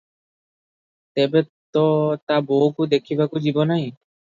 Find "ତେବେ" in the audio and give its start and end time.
1.19-1.43